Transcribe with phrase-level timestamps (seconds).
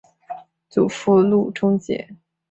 [0.67, 2.09] 祖父路仲节。